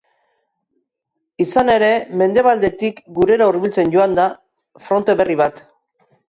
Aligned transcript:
Izan 1.43 1.69
ere, 1.73 1.89
mendebaldetik 2.21 3.03
gurera 3.19 3.51
hurbiltzen 3.53 3.93
joango 3.97 4.19
da 4.21 4.27
fronte 4.89 5.17
berri 5.23 5.39
bat. 5.45 5.63